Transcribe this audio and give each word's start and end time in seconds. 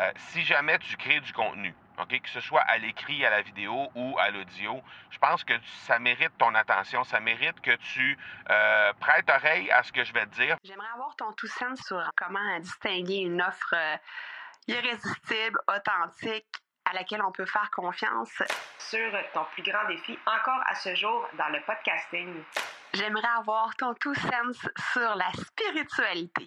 Euh, 0.00 0.12
si 0.30 0.42
jamais 0.42 0.78
tu 0.78 0.96
crées 0.96 1.20
du 1.20 1.32
contenu, 1.32 1.74
que 2.08 2.28
ce 2.28 2.40
soit 2.40 2.62
à 2.62 2.78
l'écrit, 2.78 3.24
à 3.24 3.30
la 3.30 3.42
vidéo 3.42 3.90
ou 3.94 4.16
à 4.18 4.30
l'audio, 4.30 4.82
je 5.10 5.18
pense 5.18 5.44
que 5.44 5.52
ça 5.82 5.98
mérite 5.98 6.32
ton 6.38 6.54
attention, 6.54 7.04
ça 7.04 7.20
mérite 7.20 7.60
que 7.60 7.76
tu 7.76 8.18
euh, 8.48 8.92
prêtes 9.00 9.28
oreille 9.28 9.70
à 9.70 9.82
ce 9.82 9.92
que 9.92 10.02
je 10.04 10.12
vais 10.12 10.26
te 10.26 10.34
dire. 10.34 10.56
J'aimerais 10.64 10.88
avoir 10.94 11.14
ton 11.16 11.32
tout 11.32 11.46
sens 11.46 11.80
sur 11.82 12.02
comment 12.16 12.58
distinguer 12.60 13.18
une 13.18 13.42
offre 13.42 13.74
euh, 13.74 13.96
irrésistible, 14.66 15.58
authentique, 15.68 16.46
à 16.86 16.94
laquelle 16.94 17.22
on 17.22 17.32
peut 17.32 17.46
faire 17.46 17.70
confiance. 17.70 18.42
Sur 18.78 19.12
ton 19.34 19.44
plus 19.52 19.62
grand 19.62 19.86
défi 19.86 20.18
encore 20.26 20.62
à 20.66 20.74
ce 20.74 20.94
jour 20.94 21.28
dans 21.34 21.48
le 21.48 21.60
podcasting. 21.66 22.42
J'aimerais 22.94 23.28
avoir 23.38 23.76
ton 23.76 23.94
tout 23.94 24.14
sens 24.14 24.68
sur 24.92 25.14
la 25.14 25.30
spiritualité. 25.32 26.46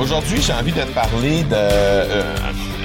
Aujourd'hui, 0.00 0.40
j'ai 0.40 0.54
envie 0.54 0.72
de 0.72 0.80
te 0.80 0.94
parler 0.94 1.42
de 1.42 1.52
euh, 1.52 2.22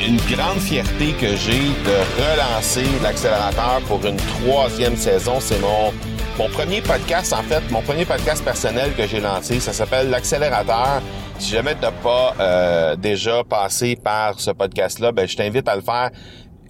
une 0.05 0.17
grande 0.17 0.59
fierté 0.59 1.13
que 1.13 1.33
j'ai 1.37 1.59
de 1.59 1.97
relancer 2.19 2.83
l'accélérateur 3.01 3.79
pour 3.87 4.05
une 4.05 4.17
troisième 4.17 4.97
saison. 4.97 5.39
C'est 5.39 5.61
mon 5.61 5.93
mon 6.37 6.49
premier 6.49 6.81
podcast, 6.81 7.31
en 7.31 7.43
fait, 7.43 7.61
mon 7.71 7.81
premier 7.81 8.03
podcast 8.03 8.43
personnel 8.43 8.93
que 8.97 9.07
j'ai 9.07 9.21
lancé. 9.21 9.61
Ça 9.61 9.71
s'appelle 9.71 10.09
l'accélérateur. 10.09 11.01
Si 11.39 11.51
jamais 11.51 11.75
tu 11.75 11.81
n'as 11.83 11.91
pas 11.91 12.35
euh, 12.41 12.95
déjà 12.97 13.45
passé 13.45 13.95
par 13.95 14.37
ce 14.41 14.51
podcast-là, 14.51 15.13
ben 15.13 15.25
je 15.25 15.37
t'invite 15.37 15.69
à 15.69 15.77
le 15.77 15.81
faire 15.81 16.09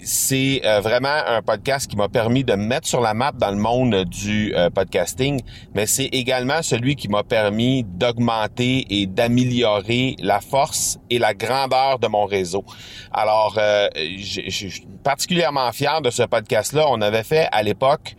c'est 0.02 0.62
euh, 0.66 0.82
vraiment 0.82 1.18
un 1.28 1.42
podcast 1.42 1.90
qui 1.90 1.96
m'a 1.96 2.10
permis 2.10 2.44
de 2.44 2.54
me 2.54 2.66
mettre 2.66 2.88
sur 2.88 3.02
la 3.02 3.14
map 3.14 3.32
dans 3.32 3.52
le 3.52 3.58
monde 3.58 4.04
du 4.06 4.54
euh, 4.56 4.70
podcasting, 4.70 5.42
mais 5.74 5.86
c'est 5.86 6.06
également 6.06 6.62
celui 6.62 6.96
qui 6.96 7.08
m'a 7.08 7.24
permis 7.24 7.84
d'augmenter 7.84 8.86
et 8.90 9.08
d'améliorer 9.08 10.16
la 10.20 10.42
force 10.42 11.00
et 11.10 11.18
la 11.18 11.34
grandeur 11.34 12.00
de 12.00 12.08
mon 12.08 12.26
réseau. 12.26 12.66
Alors, 13.12 13.56
euh, 13.58 13.88
je 13.96 14.50
suis 14.50 14.88
particulièrement 15.04 15.72
fier 15.72 16.02
de 16.02 16.10
ce 16.10 16.24
podcast-là. 16.24 16.86
On 16.90 17.02
avait 17.02 17.24
fait 17.24 17.48
à 17.52 17.64
l'époque 17.64 18.16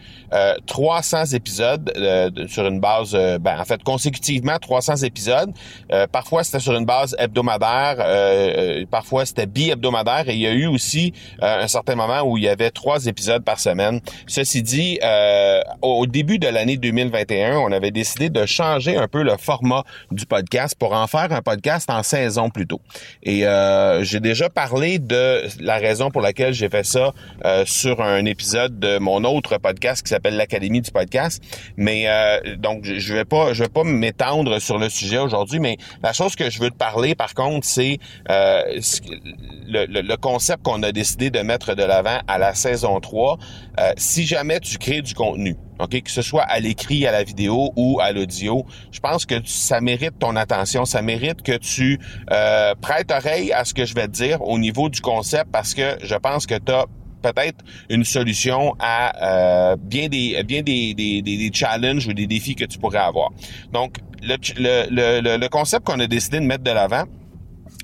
300 0.66 1.34
épisodes 1.34 1.92
sur 2.48 2.66
une 2.66 2.80
base, 2.80 3.12
ben, 3.40 3.60
en 3.60 3.64
fait, 3.64 3.82
consécutivement 3.82 4.58
300 4.58 4.96
épisodes. 5.04 5.52
parfois, 6.12 6.44
c'était 6.44 6.60
sur 6.60 6.74
une 6.74 6.84
base 6.84 7.16
hebdomadaire, 7.18 8.86
parfois 8.90 9.24
c'était 9.26 9.46
bi-hebdomadaire, 9.46 10.28
et 10.28 10.34
il 10.34 10.40
y 10.40 10.46
a 10.46 10.52
eu 10.52 10.66
aussi 10.66 11.12
certain 11.68 11.94
moment 11.94 12.22
où 12.22 12.36
il 12.36 12.44
y 12.44 12.48
avait 12.48 12.70
trois 12.70 13.06
épisodes 13.06 13.44
par 13.44 13.60
semaine. 13.60 14.00
Ceci 14.26 14.62
dit, 14.62 14.98
euh, 15.02 15.60
au 15.82 16.06
début 16.06 16.38
de 16.38 16.48
l'année 16.48 16.76
2021, 16.76 17.58
on 17.58 17.72
avait 17.72 17.90
décidé 17.90 18.30
de 18.30 18.44
changer 18.46 18.96
un 18.96 19.08
peu 19.08 19.22
le 19.22 19.36
format 19.36 19.84
du 20.10 20.26
podcast 20.26 20.76
pour 20.78 20.92
en 20.92 21.06
faire 21.06 21.32
un 21.32 21.42
podcast 21.42 21.90
en 21.90 22.02
saison 22.02 22.50
plutôt. 22.50 22.80
Et 23.22 23.46
euh, 23.46 24.02
j'ai 24.04 24.20
déjà 24.20 24.48
parlé 24.48 24.98
de 24.98 25.42
la 25.60 25.76
raison 25.76 26.10
pour 26.10 26.22
laquelle 26.22 26.52
j'ai 26.52 26.68
fait 26.68 26.84
ça 26.84 27.12
euh, 27.44 27.64
sur 27.66 28.02
un 28.02 28.24
épisode 28.24 28.78
de 28.78 28.98
mon 28.98 29.24
autre 29.24 29.58
podcast 29.58 30.02
qui 30.02 30.10
s'appelle 30.10 30.36
l'Académie 30.36 30.80
du 30.80 30.90
podcast. 30.90 31.42
Mais 31.76 32.06
donc 32.58 32.84
je 32.84 33.14
vais 33.14 33.24
pas 33.24 33.52
je 33.52 33.62
vais 33.62 33.68
pas 33.68 33.84
m'étendre 33.84 34.58
sur 34.60 34.78
le 34.78 34.88
sujet 34.88 35.18
aujourd'hui, 35.18 35.58
mais 35.58 35.76
la 36.02 36.12
chose 36.12 36.36
que 36.36 36.50
je 36.50 36.60
veux 36.60 36.70
te 36.70 36.76
parler 36.76 37.14
par 37.14 37.34
contre, 37.34 37.66
c'est 37.66 37.98
le, 38.28 39.86
le 39.86 40.16
concept 40.16 40.62
qu'on 40.62 40.82
a 40.82 40.92
décidé 40.92 41.30
de 41.30 41.40
mettre 41.40 41.55
de 41.58 41.82
l'avant 41.82 42.18
à 42.26 42.38
la 42.38 42.54
saison 42.54 43.00
3. 43.00 43.38
Euh, 43.78 43.92
si 43.96 44.26
jamais 44.26 44.60
tu 44.60 44.78
crées 44.78 45.02
du 45.02 45.14
contenu, 45.14 45.56
que 45.88 46.10
ce 46.10 46.22
soit 46.22 46.42
à 46.42 46.58
l'écrit, 46.60 47.06
à 47.06 47.12
la 47.12 47.22
vidéo 47.22 47.72
ou 47.76 48.00
à 48.00 48.12
l'audio, 48.12 48.64
je 48.90 49.00
pense 49.00 49.26
que 49.26 49.34
ça 49.44 49.80
mérite 49.80 50.18
ton 50.18 50.36
attention, 50.36 50.84
ça 50.84 51.02
mérite 51.02 51.42
que 51.42 51.56
tu 51.56 51.98
euh, 52.30 52.74
prêtes 52.80 53.10
oreille 53.10 53.52
à 53.52 53.64
ce 53.64 53.74
que 53.74 53.84
je 53.84 53.94
vais 53.94 54.06
te 54.06 54.12
dire 54.12 54.42
au 54.42 54.58
niveau 54.58 54.88
du 54.88 55.00
concept 55.00 55.50
parce 55.52 55.74
que 55.74 55.98
je 56.02 56.14
pense 56.14 56.46
que 56.46 56.54
tu 56.54 56.72
as 56.72 56.86
peut-être 57.22 57.64
une 57.90 58.04
solution 58.04 58.74
à 58.78 59.72
euh, 59.72 59.76
bien 59.78 60.08
des 60.08 61.50
challenges 61.52 62.06
ou 62.06 62.12
des 62.12 62.26
défis 62.26 62.54
que 62.54 62.64
tu 62.64 62.78
pourrais 62.78 62.98
avoir. 62.98 63.30
Donc 63.72 63.98
le, 64.22 64.36
le, 64.58 65.20
le, 65.20 65.36
le 65.36 65.48
concept 65.48 65.86
qu'on 65.86 66.00
a 66.00 66.06
décidé 66.06 66.40
de 66.40 66.44
mettre 66.44 66.64
de 66.64 66.70
l'avant, 66.70 67.04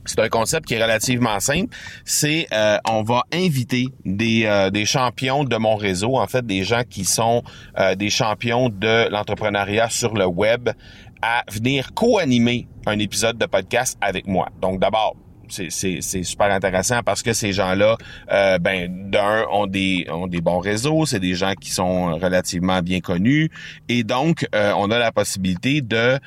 c'est 0.04 0.18
un 0.18 0.28
concept 0.28 0.66
qui 0.66 0.74
est 0.74 0.82
relativement 0.82 1.38
simple. 1.40 1.74
C'est 2.04 2.46
euh, 2.52 2.78
on 2.88 3.02
va 3.02 3.22
inviter 3.32 3.88
des, 4.04 4.44
euh, 4.46 4.70
des 4.70 4.84
champions 4.84 5.44
de 5.44 5.56
mon 5.56 5.76
réseau, 5.76 6.16
en 6.16 6.26
fait 6.26 6.44
des 6.44 6.64
gens 6.64 6.82
qui 6.88 7.04
sont 7.04 7.42
euh, 7.78 7.94
des 7.94 8.10
champions 8.10 8.68
de 8.68 9.08
l'entrepreneuriat 9.10 9.88
sur 9.90 10.14
le 10.14 10.26
web, 10.26 10.70
à 11.22 11.44
venir 11.50 11.94
co-animer 11.94 12.66
un 12.86 12.98
épisode 12.98 13.38
de 13.38 13.46
podcast 13.46 13.96
avec 14.00 14.26
moi. 14.26 14.48
Donc 14.60 14.80
d'abord, 14.80 15.14
c'est 15.48 16.00
super 16.00 16.50
intéressant 16.50 17.02
parce 17.04 17.22
que 17.22 17.34
ces 17.34 17.52
gens-là, 17.52 17.98
ben 18.58 19.10
d'un 19.10 19.44
ont 19.52 19.66
des 19.66 20.06
ont 20.10 20.26
des 20.26 20.40
bons 20.40 20.60
réseaux, 20.60 21.04
c'est 21.04 21.20
des 21.20 21.34
gens 21.34 21.52
qui 21.52 21.70
sont 21.70 22.16
relativement 22.16 22.80
bien 22.80 23.00
connus 23.00 23.50
et 23.90 24.02
donc 24.02 24.46
on 24.54 24.90
a 24.90 24.98
la 24.98 25.12
possibilité 25.12 25.82
de 25.82 26.18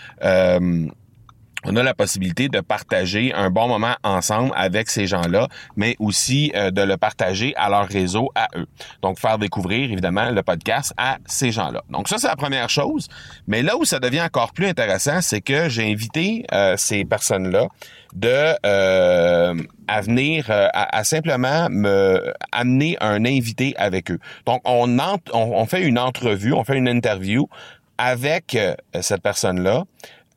on 1.66 1.76
a 1.76 1.84
la 1.84 1.94
possibilité 1.94 2.48
de 2.48 2.60
partager 2.62 3.34
un 3.34 3.50
bon 3.50 3.68
moment 3.68 3.96
ensemble 4.04 4.52
avec 4.56 4.90
ces 4.90 5.08
gens-là, 5.08 5.48
mais 5.76 5.96
aussi 6.00 6.52
euh, 6.56 6.72
de 6.72 6.82
le 6.82 6.98
partager 6.98 7.54
à 7.56 7.70
leur 7.70 7.88
réseau, 7.88 8.32
à 8.36 8.48
eux. 8.56 8.68
Donc, 9.02 9.20
faire 9.20 9.38
découvrir, 9.38 9.92
évidemment, 9.92 10.30
le 10.30 10.44
podcast 10.44 10.94
à 10.98 11.18
ces 11.26 11.52
gens-là. 11.52 11.82
Donc, 11.90 12.08
ça, 12.08 12.18
c'est 12.18 12.28
la 12.28 12.36
première 12.36 12.70
chose. 12.70 13.08
Mais 13.48 13.62
là 13.62 13.78
où 13.78 13.86
ça 13.86 14.00
devient 14.00 14.22
encore 14.22 14.54
plus 14.54 14.68
intéressant, 14.68 15.22
c'est 15.22 15.42
que 15.42 15.70
j'ai 15.70 15.92
invité 15.92 16.46
euh, 16.54 16.76
ces 16.78 17.04
personnes-là 17.04 17.68
de 18.14 18.56
euh, 18.66 19.56
à 19.88 20.02
venir 20.02 20.46
à, 20.50 21.04
simplement 21.04 21.68
me 21.70 22.34
amener 22.54 22.96
un 23.02 23.26
invité 23.26 23.76
avec 23.78 24.10
eux. 24.10 24.20
Donc 24.46 24.62
on, 24.64 24.98
on 25.34 25.66
fait 25.66 25.84
une 25.84 26.00
entrevue, 26.00 26.54
on 26.54 26.64
fait 26.64 26.78
une 26.78 26.88
interview 26.88 27.50
avec 27.98 28.58
cette 29.02 29.22
personne-là 29.22 29.84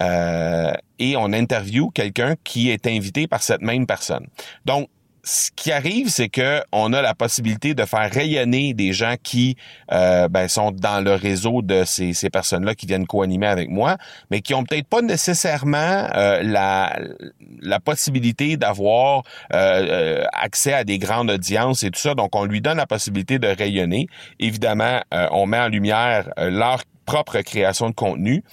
euh, 0.02 0.72
et 0.98 1.16
on 1.16 1.32
interview 1.32 1.90
quelqu'un 1.90 2.34
qui 2.44 2.70
est 2.70 2.86
invité 2.86 3.26
par 3.26 3.42
cette 3.42 3.62
même 3.62 3.86
personne. 3.86 4.26
Donc, 4.64 4.88
ce 5.24 5.50
qui 5.54 5.72
arrive, 5.72 6.08
c'est 6.08 6.30
que 6.30 6.62
on 6.72 6.92
a 6.94 7.02
la 7.02 7.14
possibilité 7.14 7.74
de 7.74 7.84
faire 7.84 8.10
rayonner 8.10 8.72
des 8.72 8.94
gens 8.94 9.16
qui 9.22 9.56
euh, 9.92 10.26
ben, 10.28 10.48
sont 10.48 10.70
dans 10.70 11.04
le 11.04 11.12
réseau 11.12 11.60
de 11.60 11.84
ces, 11.84 12.14
ces 12.14 12.30
personnes-là 12.30 12.74
qui 12.74 12.86
viennent 12.86 13.06
co-animer 13.06 13.48
avec 13.48 13.68
moi, 13.68 13.98
mais 14.30 14.40
qui 14.40 14.54
ont 14.54 14.64
peut-être 14.64 14.86
pas 14.86 15.02
nécessairement 15.02 16.08
euh, 16.14 16.40
la, 16.42 16.98
la 17.60 17.80
possibilité 17.80 18.56
d'avoir 18.56 19.24
accès 19.50 20.72
à 20.72 20.84
des 20.84 20.98
grandes 20.98 21.30
audiences 21.30 21.82
et 21.82 21.90
tout 21.90 22.00
ça. 22.00 22.14
Donc, 22.14 22.34
on 22.34 22.44
lui 22.44 22.62
donne 22.62 22.78
la 22.78 22.86
possibilité 22.86 23.38
de 23.38 23.48
rayonner. 23.48 24.06
Évidemment, 24.38 25.00
on 25.10 25.46
met 25.46 25.58
en 25.58 25.68
lumière 25.68 26.30
leur 26.38 26.84
propre 27.08 27.40
création 27.40 27.88
de 27.88 27.94
contenu. 27.94 28.44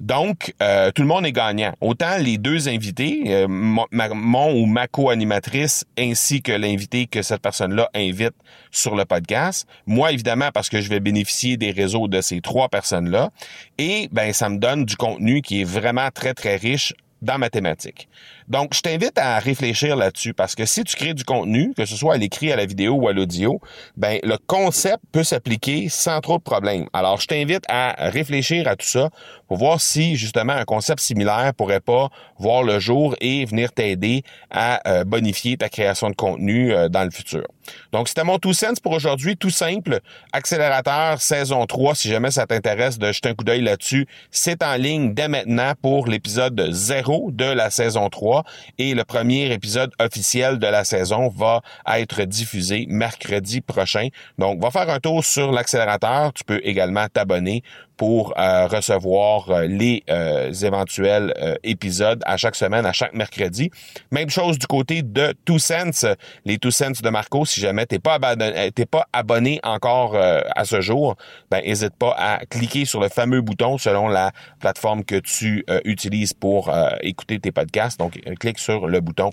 Donc, 0.00 0.54
euh, 0.60 0.90
tout 0.90 1.02
le 1.02 1.08
monde 1.08 1.24
est 1.24 1.30
gagnant. 1.30 1.72
Autant 1.80 2.16
les 2.18 2.36
deux 2.36 2.68
invités, 2.68 3.22
euh, 3.28 3.46
mon 3.48 4.50
ou 4.52 4.66
ma 4.66 4.88
co-animatrice, 4.88 5.84
ainsi 5.96 6.42
que 6.42 6.50
l'invité 6.50 7.06
que 7.06 7.22
cette 7.22 7.40
personne-là 7.40 7.88
invite 7.94 8.34
sur 8.72 8.96
le 8.96 9.04
podcast. 9.04 9.68
Moi, 9.86 10.10
évidemment, 10.10 10.50
parce 10.52 10.68
que 10.68 10.80
je 10.80 10.88
vais 10.88 10.98
bénéficier 10.98 11.56
des 11.56 11.70
réseaux 11.70 12.08
de 12.08 12.20
ces 12.20 12.40
trois 12.40 12.68
personnes-là. 12.68 13.30
Et 13.78 14.08
ben, 14.10 14.32
ça 14.32 14.48
me 14.48 14.58
donne 14.58 14.84
du 14.84 14.96
contenu 14.96 15.40
qui 15.40 15.60
est 15.60 15.64
vraiment 15.64 16.08
très, 16.12 16.34
très 16.34 16.56
riche 16.56 16.94
dans 17.22 17.38
ma 17.38 17.48
thématique. 17.48 18.08
Donc, 18.48 18.74
je 18.74 18.80
t'invite 18.80 19.16
à 19.16 19.38
réfléchir 19.38 19.96
là-dessus 19.96 20.34
parce 20.34 20.54
que 20.54 20.66
si 20.66 20.82
tu 20.84 20.96
crées 20.96 21.14
du 21.14 21.24
contenu, 21.24 21.72
que 21.74 21.86
ce 21.86 21.96
soit 21.96 22.14
à 22.14 22.16
l'écrit, 22.16 22.52
à 22.52 22.56
la 22.56 22.66
vidéo 22.66 22.94
ou 22.94 23.08
à 23.08 23.12
l'audio, 23.12 23.60
ben 23.96 24.18
le 24.24 24.36
concept 24.46 24.98
peut 25.12 25.22
s'appliquer 25.22 25.88
sans 25.88 26.20
trop 26.20 26.38
de 26.38 26.42
problèmes. 26.42 26.86
Alors, 26.92 27.20
je 27.20 27.28
t'invite 27.28 27.64
à 27.68 27.94
réfléchir 28.10 28.66
à 28.66 28.74
tout 28.76 28.86
ça 28.86 29.10
pour 29.46 29.58
voir 29.58 29.80
si 29.80 30.16
justement 30.16 30.52
un 30.52 30.64
concept 30.64 31.00
similaire 31.00 31.52
pourrait 31.56 31.80
pas 31.80 32.08
voir 32.38 32.64
le 32.64 32.80
jour 32.80 33.14
et 33.20 33.44
venir 33.44 33.72
t'aider 33.72 34.24
à 34.50 34.80
euh, 34.88 35.04
bonifier 35.04 35.56
ta 35.56 35.68
création 35.68 36.10
de 36.10 36.16
contenu 36.16 36.72
euh, 36.72 36.88
dans 36.88 37.04
le 37.04 37.10
futur. 37.10 37.46
Donc, 37.92 38.08
c'était 38.08 38.24
mon 38.24 38.38
tout 38.38 38.54
sens 38.54 38.80
pour 38.80 38.92
aujourd'hui, 38.92 39.36
tout 39.36 39.50
simple. 39.50 40.00
Accélérateur 40.32 41.22
saison 41.22 41.64
3, 41.64 41.94
si 41.94 42.08
jamais 42.08 42.32
ça 42.32 42.46
t'intéresse 42.46 42.98
de 42.98 43.12
jeter 43.12 43.28
un 43.28 43.34
coup 43.34 43.44
d'œil 43.44 43.62
là-dessus, 43.62 44.08
c'est 44.32 44.64
en 44.64 44.74
ligne 44.74 45.14
dès 45.14 45.28
maintenant 45.28 45.74
pour 45.80 46.08
l'épisode 46.08 46.68
0 46.70 47.11
De 47.12 47.44
la 47.44 47.70
saison 47.70 48.08
3 48.08 48.42
et 48.78 48.94
le 48.94 49.04
premier 49.04 49.52
épisode 49.52 49.92
officiel 50.00 50.58
de 50.58 50.66
la 50.66 50.82
saison 50.82 51.28
va 51.28 51.60
être 51.86 52.22
diffusé 52.22 52.86
mercredi 52.88 53.60
prochain. 53.60 54.08
Donc, 54.38 54.62
va 54.62 54.70
faire 54.70 54.88
un 54.88 54.98
tour 54.98 55.22
sur 55.22 55.52
l'accélérateur. 55.52 56.32
Tu 56.32 56.42
peux 56.44 56.60
également 56.64 57.06
t'abonner 57.12 57.62
pour 58.02 58.34
euh, 58.36 58.66
recevoir 58.66 59.48
euh, 59.48 59.66
les 59.68 60.02
euh, 60.10 60.52
éventuels 60.52 61.32
épisodes 61.62 62.20
à 62.26 62.36
chaque 62.36 62.56
semaine, 62.56 62.84
à 62.84 62.92
chaque 62.92 63.14
mercredi. 63.14 63.70
Même 64.10 64.28
chose 64.28 64.58
du 64.58 64.66
côté 64.66 65.02
de 65.02 65.32
Two 65.44 65.60
Cents, 65.60 66.08
les 66.44 66.58
Two 66.58 66.72
Cents 66.72 67.00
de 67.00 67.08
Marco. 67.10 67.44
Si 67.46 67.60
jamais 67.60 67.86
t'es 67.86 68.00
pas 68.00 68.18
pas 68.18 69.06
abonné 69.12 69.60
encore 69.62 70.16
à 70.16 70.64
ce 70.64 70.80
jour, 70.80 71.14
ben 71.48 71.62
n'hésite 71.64 71.94
pas 71.94 72.12
à 72.18 72.44
cliquer 72.46 72.86
sur 72.86 73.00
le 73.00 73.08
fameux 73.08 73.40
bouton 73.40 73.78
selon 73.78 74.08
la 74.08 74.32
plateforme 74.58 75.04
que 75.04 75.20
tu 75.20 75.64
utilises 75.84 76.32
pour 76.32 76.72
écouter 77.02 77.38
tes 77.38 77.52
podcasts. 77.52 78.00
Donc 78.00 78.20
clique 78.40 78.58
sur 78.58 78.88
le 78.88 79.00
bouton 79.00 79.30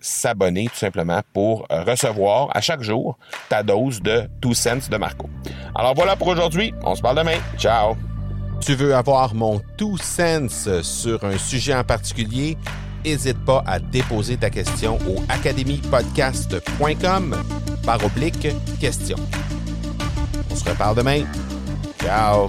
s'abonner 0.00 0.66
tout 0.66 0.76
simplement 0.76 1.20
pour 1.32 1.68
recevoir 1.70 2.48
à 2.52 2.60
chaque 2.60 2.82
jour 2.82 3.16
ta 3.48 3.62
dose 3.62 4.02
de 4.02 4.24
Two 4.40 4.54
Cents 4.54 4.88
de 4.90 4.96
Marco. 4.96 5.30
Alors 5.74 5.94
voilà 5.94 6.16
pour 6.16 6.28
aujourd'hui. 6.28 6.72
On 6.82 6.94
se 6.94 7.02
parle 7.02 7.18
demain. 7.18 7.38
Ciao. 7.56 7.96
Tu 8.60 8.74
veux 8.74 8.94
avoir 8.94 9.34
mon 9.34 9.60
tout 9.76 9.98
sens 9.98 10.68
sur 10.82 11.24
un 11.24 11.36
sujet 11.38 11.74
en 11.74 11.82
particulier? 11.84 12.56
N'hésite 13.04 13.44
pas 13.44 13.64
à 13.66 13.80
déposer 13.80 14.36
ta 14.36 14.50
question 14.50 14.98
au 15.08 15.16
academypodcast.com 15.28 17.36
par 17.84 18.04
oblique 18.04 18.46
question. 18.78 19.16
On 20.50 20.54
se 20.54 20.68
reparle 20.68 20.96
demain. 20.96 21.24
Ciao! 22.00 22.48